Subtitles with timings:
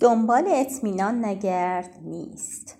[0.00, 2.76] دنبال اطمینان نگرد نیست.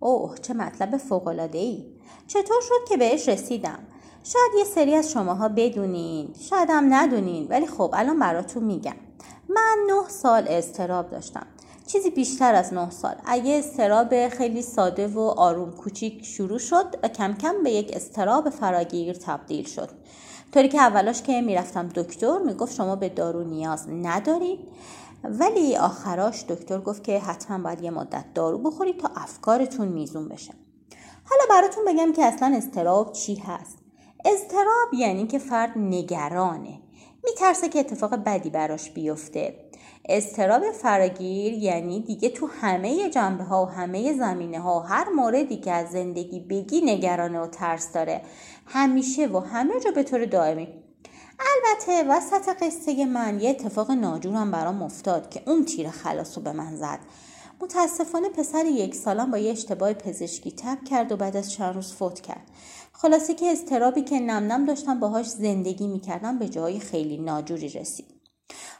[0.00, 1.86] اوه چه مطلب فوقلاده ای
[2.26, 3.78] چطور شد که بهش رسیدم؟
[4.24, 8.96] شاید یه سری از شماها بدونین شاید هم ندونین ولی خب الان براتون میگم.
[9.48, 11.46] من نه سال استراب داشتم.
[11.86, 13.14] چیزی بیشتر از نه سال.
[13.24, 18.50] اگه استراب خیلی ساده و آروم کوچیک شروع شد و کم کم به یک استراب
[18.50, 19.88] فراگیر تبدیل شد.
[20.54, 24.58] طوری که اولاش که می‌رفتم دکتر می‌گفت شما به دارو نیاز ندارید
[25.24, 30.54] ولی آخراش دکتر گفت که حتما باید یه مدت دارو بخورید تا افکارتون میزون بشه.
[31.24, 33.78] حالا براتون بگم که اصلا استراب چی هست.
[34.24, 36.78] استراب یعنی که فرد نگرانه.
[37.24, 39.54] میترسه که اتفاق بدی براش بیفته.
[40.08, 45.56] استراب فراگیر یعنی دیگه تو همه جنبه ها و همه زمینه ها و هر موردی
[45.56, 48.22] که از زندگی بگی نگرانه و ترس داره.
[48.66, 50.68] همیشه و همه جا به طور دائمی
[51.56, 56.52] البته وسط قصه من یه اتفاق ناجورم برام افتاد که اون تیر خلاص رو به
[56.52, 56.98] من زد.
[57.60, 61.92] متاسفانه پسر یک سالم با یه اشتباه پزشکی تب کرد و بعد از چند روز
[61.92, 62.50] فوت کرد.
[62.92, 68.06] خلاصه که استرابی که نم نم داشتم باهاش زندگی می‌کردم به جای خیلی ناجوری رسید.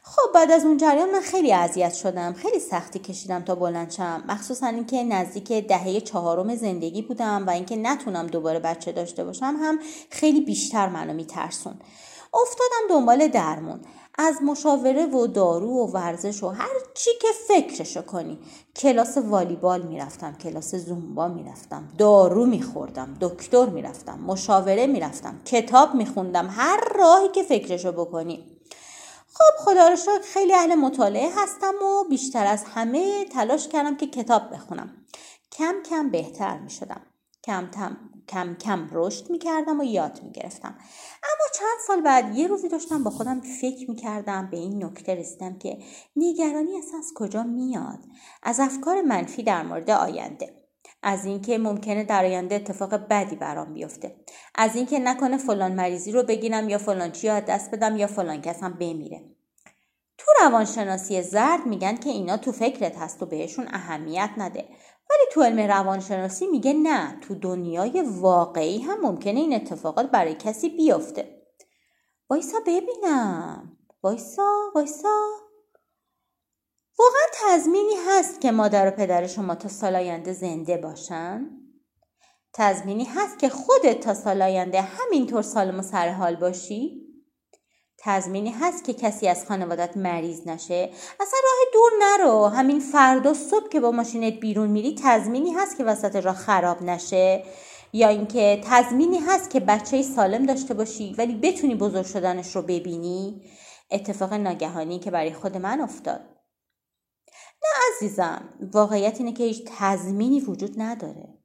[0.03, 4.23] خب بعد از اون جریان من خیلی اذیت شدم خیلی سختی کشیدم تا بلند شم.
[4.27, 9.79] مخصوصا اینکه نزدیک دهه چهارم زندگی بودم و اینکه نتونم دوباره بچه داشته باشم هم
[10.09, 11.73] خیلی بیشتر منو میترسون
[12.33, 13.79] افتادم دنبال درمون.
[14.17, 18.39] از مشاوره و دارو و ورزش و هر چی که فکرشو کنی.
[18.75, 21.89] کلاس والیبال می‌رفتم کلاس زومبا می‌رفتم.
[21.97, 28.59] دارو میخوردم دکتر می‌رفتم مشاوره می‌رفتم کتاب میخوندم هر راهی که فکرشو بکنی.
[29.33, 34.07] خب خدا رو شکر خیلی اهل مطالعه هستم و بیشتر از همه تلاش کردم که
[34.07, 34.89] کتاب بخونم.
[35.51, 37.01] کم کم بهتر می شدم
[37.43, 37.69] کم,
[38.27, 40.75] کم کم رشد می کردم و یاد می گرفتم
[41.23, 45.15] اما چند سال بعد یه روزی داشتم با خودم فکر می کردم به این نکته
[45.15, 45.77] رسیدم که
[46.15, 47.99] نگرانی اصلا از کجا میاد؟
[48.43, 50.63] از افکار منفی در مورد آینده.
[51.03, 54.15] از اینکه ممکنه در آینده اتفاق بدی برام بیفته.
[54.55, 58.41] از اینکه نکنه فلان مریضی رو بگیرم یا فلان چی از دست بدم یا فلان
[58.41, 59.21] کس هم بمیره.
[60.41, 64.65] روانشناسی زرد میگن که اینا تو فکرت هست و بهشون اهمیت نده
[65.09, 70.69] ولی تو علم روانشناسی میگه نه تو دنیای واقعی هم ممکنه این اتفاقات برای کسی
[70.69, 71.41] بیفته
[72.29, 75.43] وایسا ببینم وایسا وایسا
[76.99, 81.49] واقعا تضمینی هست که مادر و پدر شما تا سال آینده زنده باشن؟
[82.53, 87.02] تضمینی هست که خودت تا سال آینده همینطور سالم و سر حال باشی؟
[88.05, 92.47] تضمینی هست که کسی از خانوادت مریض نشه؟ اصلا راه دور نرو.
[92.47, 97.43] همین فردا صبح که با ماشینت بیرون میری تضمینی هست که وسط راه خراب نشه.
[97.93, 103.41] یا اینکه تضمینی هست که بچه سالم داشته باشی ولی بتونی بزرگ شدنش رو ببینی.
[103.91, 106.21] اتفاق ناگهانی که برای خود من افتاد.
[107.63, 111.42] نه عزیزم واقعیت اینه که هیچ تضمینی وجود نداره.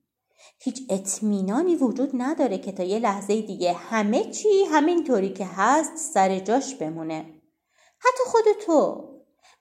[0.60, 6.38] هیچ اطمینانی وجود نداره که تا یه لحظه دیگه همه چی همینطوری که هست سر
[6.38, 7.25] جاش بمونه.
[7.99, 9.09] حتی خود تو.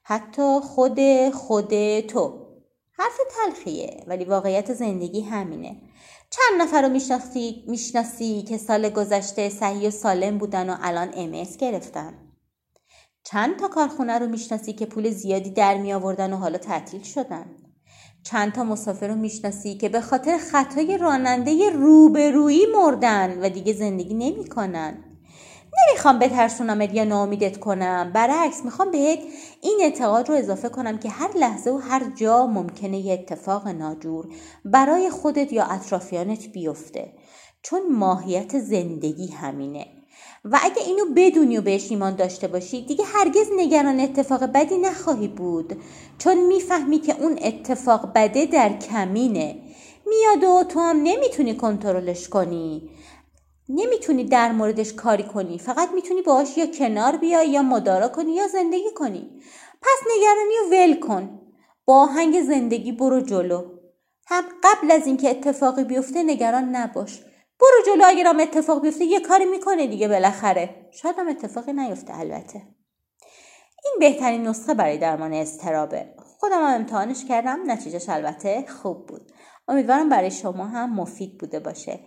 [0.03, 0.99] حتی خود
[1.29, 2.47] خود تو.
[2.91, 5.81] حرف تلخیه ولی واقعیت زندگی همینه.
[6.29, 11.57] چند نفر رو می‌شناسی می‌شناسی که سال گذشته صحیح و سالم بودن و الان امس
[11.57, 12.13] گرفتن؟
[13.23, 17.66] چند تا کارخونه رو می‌شناسی که پول زیادی در می آوردن و حالا تعطیل شدن؟
[18.29, 24.13] چند تا مسافر رو می‌شناسی که به خاطر خطای راننده روبرویی مردن و دیگه زندگی
[24.13, 25.03] نمی‌کنن.
[25.89, 28.11] نمی‌خوام بترسونمت یا ناامیدت کنم.
[28.13, 29.19] برعکس می‌خوام بهت
[29.61, 34.27] این اعتقاد رو اضافه کنم که هر لحظه و هر جا ممکنه یه اتفاق ناجور
[34.65, 37.13] برای خودت یا اطرافیانت بیفته.
[37.61, 39.96] چون ماهیت زندگی همینه.
[40.45, 45.27] و اگه اینو بدونی و بهش ایمان داشته باشی دیگه هرگز نگران اتفاق بدی نخواهی
[45.27, 45.81] بود.
[46.17, 49.59] چون می‌فهمی که اون اتفاق بده در کمینه.
[50.05, 52.89] میاد و تو هم نمی‌تونی کنترلش کنی.
[53.69, 55.59] نمی‌تونی در موردش کاری کنی.
[55.59, 59.29] فقط می‌تونی باهاش یا کنار بیای یا مدارا کنی یا زندگی کنی.
[59.81, 61.39] پس نگرانی رو ول کن.
[61.85, 63.63] با آهنگ زندگی برو جلو.
[64.27, 67.23] هم قبل از اینکه اتفاقی بیفته نگران نباش.
[67.59, 70.89] برو جلو اگرم اتفاق بیفته یه کاری می‌کنه دیگه بالاخره.
[70.91, 72.61] شاید هم اتفاقی نیفته البته.
[73.83, 76.05] این بهترین نسخه برای درمان استرابه
[76.39, 79.31] خودم هم امتحانش کردم نتیجهش البته خوب بود.
[79.67, 81.99] امیدوارم برای شما هم مفید بوده باشه.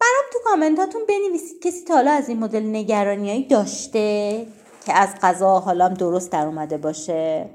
[0.00, 4.46] برام تو کامنتاتون بنویسید کسی تا حالا از این مدل نگرانیایی داشته
[4.86, 7.50] که از قضا حالام درست در اومده باشه.